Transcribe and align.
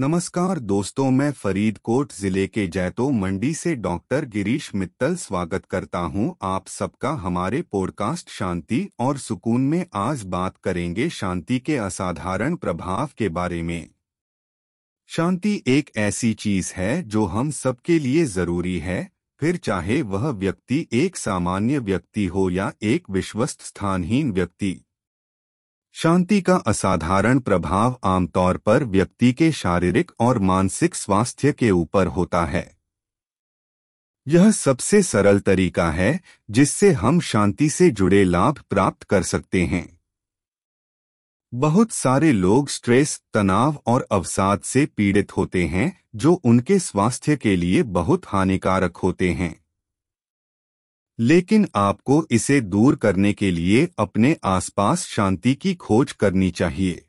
नमस्कार 0.00 0.58
दोस्तों, 0.58 1.10
मैं 1.10 1.30
फरीदकोट 1.32 2.12
ज़िले 2.12 2.46
के 2.46 2.66
जैतो 2.66 3.08
मंडी 3.10 3.52
से 3.54 3.74
डॉक्टर 3.76 4.24
गिरीश 4.24 4.70
मित्तल 4.74 5.16
स्वागत 5.16 5.64
करता 5.64 5.98
हूँ। 5.98 6.36
आप 6.42 6.68
सबका 6.68 7.10
हमारे 7.10 7.62
पॉडकास्ट 7.62 8.30
शांति 8.30 8.90
और 8.98 9.18
सुकून 9.18 9.60
में 9.60 9.84
आज 9.94 10.22
बात 10.24 10.56
करेंगे 10.56 11.08
शांति 11.08 11.58
के 11.58 11.76
असाधारण 11.76 12.56
प्रभाव 12.56 13.10
के 13.18 13.28
बारे 13.28 13.62
में। 13.62 13.90
शांति 15.10 15.62
एक 15.66 15.90
ऐसी 15.96 16.32
चीज़ 16.34 16.72
है 16.76 17.02
जो 17.02 17.24
हम 17.24 17.50
सबके 17.50 17.98
लिए 17.98 18.24
ज़रूरी 18.24 18.78
है, 18.78 19.10
फिर 19.40 19.56
चाहे 19.56 20.02
वह 20.02 20.28
व्यक्ति 20.28 20.86
एक 20.92 21.16
सामान्य 21.16 21.78
व्यक्ति 21.78 22.26
हो 22.26 22.50
या 22.50 22.72
एक 22.82 23.10
विश्वस्त 23.10 23.62
स्थानहीन 23.62 24.32
व्यक्ति। 24.32 24.80
शांति 25.92 26.40
का 26.40 26.56
असाधारण 26.56 27.38
प्रभाव 27.38 27.98
आमतौर 28.04 28.56
पर 28.56 28.84
व्यक्ति 28.84 29.32
के 29.32 29.52
शारीरिक 29.52 30.10
और 30.20 30.38
मानसिक 30.38 30.94
स्वास्थ्य 30.94 31.52
के 31.52 31.70
ऊपर 31.70 32.06
होता 32.06 32.44
है। 32.44 32.76
यह 34.26 34.50
सबसे 34.50 35.02
सरल 35.02 35.40
तरीका 35.40 35.90
है 35.90 36.20
जिससे 36.50 36.92
हम 36.92 37.20
शांति 37.20 37.68
से 37.70 37.90
जुड़े 37.90 38.24
लाभ 38.24 38.58
प्राप्त 38.70 39.02
कर 39.02 39.22
सकते 39.22 39.64
हैं। 39.66 39.98
बहुत 41.54 41.92
सारे 41.92 42.32
लोग 42.32 42.68
स्ट्रेस, 42.68 43.22
तनाव 43.34 43.82
और 43.86 44.06
अवसाद 44.10 44.60
से 44.60 44.86
पीड़ित 44.86 45.36
होते 45.36 45.66
हैं, 45.66 46.00
जो 46.14 46.32
उनके 46.34 46.78
स्वास्थ्य 46.78 47.36
के 47.36 47.56
लिए 47.56 47.82
बहुत 47.82 48.26
हानिकारक 48.26 48.96
होते 48.96 49.32
हैं। 49.32 49.54
लेकिन 51.20 51.68
आपको 51.74 52.26
इसे 52.30 52.60
दूर 52.60 52.96
करने 52.96 53.32
के 53.32 53.50
लिए 53.50 53.88
अपने 53.98 54.36
आसपास 54.44 55.04
शांति 55.04 55.54
की 55.54 55.74
खोज 55.74 56.12
करनी 56.12 56.50
चाहिए। 56.50 57.04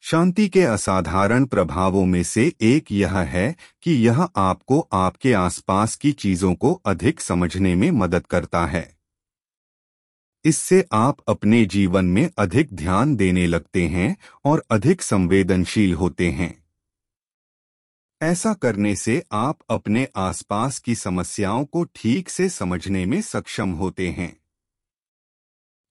शांति 0.00 0.48
के 0.48 0.62
असाधारण 0.62 1.44
प्रभावों 1.44 2.06
में 2.06 2.22
से 2.22 2.52
एक 2.60 2.92
यह 2.92 3.18
है 3.18 3.56
कि 3.82 3.92
यह 3.92 4.28
आपको 4.36 4.88
आपके 4.92 5.32
आसपास 5.32 5.96
की 5.96 6.12
चीज़ों 6.12 6.54
को 6.54 6.72
अधिक 6.86 7.20
समझने 7.20 7.74
में 7.74 7.90
मदद 7.90 8.26
करता 8.26 8.66
है। 8.66 8.96
इससे 10.44 10.84
आप 10.92 11.16
अपने 11.28 11.64
जीवन 11.64 12.04
में 12.04 12.30
अधिक 12.38 12.74
ध्यान 12.74 13.16
देने 13.16 13.46
लगते 13.46 13.86
हैं 13.86 14.16
और 14.44 14.64
अधिक 14.70 15.02
संवेदनशील 15.02 15.94
होते 15.94 16.30
हैं। 16.30 16.63
ऐसा 18.22 18.54
करने 18.54 18.96
से 18.96 19.22
आप 19.32 19.58
अपने 19.70 20.08
आसपास 20.16 20.78
की 20.78 20.94
समस्याओं 20.94 21.64
को 21.64 21.84
ठीक 21.84 22.28
से 22.28 22.48
समझने 22.48 23.06
में 23.06 23.22
सक्षम 23.22 23.70
होते 23.70 24.08
हैं। 24.08 24.36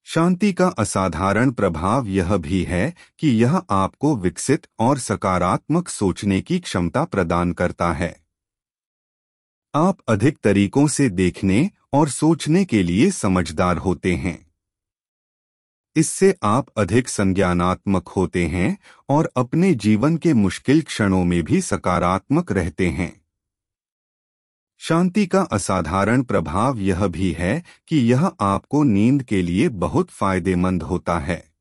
शांति 0.03 0.53
का 0.53 0.67
असाधारण 0.67 1.51
प्रभाव 1.51 2.07
यह 2.07 2.37
भी 2.37 2.63
है 2.63 2.93
कि 3.19 3.29
यह 3.29 3.61
आपको 3.69 4.15
विकसित 4.15 4.67
और 4.79 4.99
सकारात्मक 4.99 5.89
सोचने 5.89 6.41
की 6.41 6.59
क्षमता 6.59 7.03
प्रदान 7.03 7.53
करता 7.53 7.93
है। 7.93 8.23
आप 9.75 9.97
अधिक 10.07 10.37
तरीकों 10.37 10.87
से 10.87 11.09
देखने 11.09 11.71
और 11.93 12.09
सोचने 12.09 12.65
के 12.65 12.83
लिए 12.83 13.11
समझदार 13.11 13.77
होते 13.77 14.15
हैं। 14.15 14.52
इससे 15.95 16.35
आप 16.43 16.69
अधिक 16.77 17.09
संज्ञानात्मक 17.09 18.07
होते 18.07 18.45
हैं 18.47 18.77
और 19.09 19.31
अपने 19.35 19.73
जीवन 19.73 20.17
के 20.17 20.33
मुश्किल 20.33 20.81
क्षणों 20.81 21.23
में 21.23 21.43
भी 21.43 21.61
सकारात्मक 21.61 22.51
रहते 22.51 22.89
हैं। 22.89 23.21
शांति 24.77 25.25
का 25.25 25.41
असाधारण 25.41 26.23
प्रभाव 26.23 26.79
यह 26.79 27.07
भी 27.07 27.31
है 27.31 27.63
कि 27.87 27.97
यह 28.11 28.25
आपको 28.41 28.83
नींद 28.83 29.23
के 29.23 29.41
लिए 29.41 29.69
बहुत 29.69 30.09
फ़ायदेमंद 30.09 30.83
होता 30.83 31.19
है। 31.19 31.53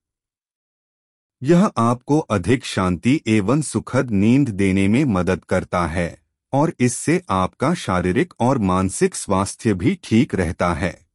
यह 1.42 1.70
आपको 1.77 2.19
अधिक 2.19 2.64
शांति 2.64 3.20
एवं 3.27 3.62
सुखद 3.62 4.11
नींद 4.11 4.48
देने 4.48 4.89
में 4.89 5.05
मदद 5.05 5.44
करता 5.44 5.86
है 5.86 6.22
और 6.52 6.72
इससे 6.80 7.22
आपका 7.30 7.74
शारीरिक 7.74 8.34
और 8.41 8.58
मानसिक 8.58 9.14
स्वास्थ्य 9.14 9.74
भी 9.74 9.98
ठीक 10.05 10.34
रहता 10.34 10.74
है। 10.74 11.06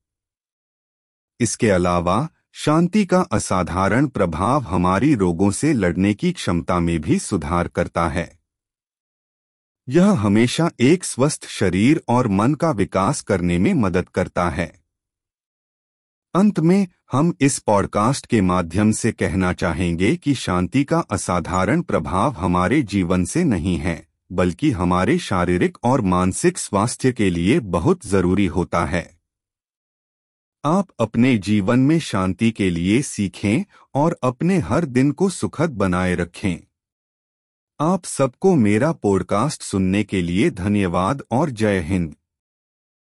इसके 1.40 1.70
अलावा 1.70 2.30
शांति 2.60 3.06
का 3.06 3.22
असाधारण 3.22 4.08
प्रभाव 4.08 4.62
हमारी 4.62 5.16
रोगों 5.16 5.52
से 5.52 5.74
लड़ने 5.74 6.14
की 6.14 6.32
क्षमता 6.32 6.80
में 6.80 7.02
भी 7.02 7.20
सुधार 7.20 7.68
करता 7.68 8.08
है। 8.08 8.40
यह 9.90 10.12
हमेशा 10.12 10.72
एक 10.80 11.04
स्वस्थ 11.04 11.48
शरीर 11.48 12.02
और 12.08 12.28
मन 12.28 12.54
का 12.54 12.72
विकास 12.72 13.22
करने 13.22 13.58
में 13.58 13.74
मदद 13.74 14.10
करता 14.10 14.50
है। 14.50 14.82
अंत 16.36 16.60
में, 16.60 16.88
हम 17.12 17.34
इस 17.42 17.60
पॉडकास्ट 17.60 18.26
के 18.26 18.42
माध्यम 18.42 18.92
से 18.92 19.12
कहना 19.12 19.54
चाहेंगे 19.54 20.16
कि 20.16 20.34
शांति 20.34 20.84
का 20.84 21.00
असाधारण 21.00 21.82
प्रभाव 21.82 22.32
हमारे 22.32 22.82
जीवन 22.82 23.26
से 23.26 23.44
नहीं 23.44 23.78
है, 23.78 24.08
बल्कि 24.32 24.72
हमारे 24.72 25.18
शारीरिक 25.18 25.78
और 25.84 26.02
मानसिक 26.02 26.58
स्वास्थ्य 26.58 27.12
के 27.12 27.30
लिए 27.30 27.60
बहुत 27.60 28.06
ज़रूरी 28.06 28.46
होता 28.46 28.86
है। 28.86 29.17
आप 30.68 30.88
अपने 31.00 31.38
जीवन 31.38 31.80
में 31.80 32.00
शांति 32.00 32.52
के 32.52 32.70
लिए 32.70 33.02
सीखें 33.02 33.66
और 33.94 34.18
अपने 34.24 34.58
हर 34.58 34.86
दिन 34.86 35.12
को 35.12 35.30
सुखद 35.30 35.70
बनाए 35.70 36.16
रखें। 36.16 36.58
आप 37.80 38.06
सबको 38.06 38.56
मेरा 38.56 38.92
पॉडकास्ट 38.92 39.62
सुनने 39.62 40.04
के 40.04 40.22
लिए 40.22 40.50
धन्यवाद 40.50 41.24
और 41.32 41.50
जय 41.50 41.80
हिंद। 41.80 42.16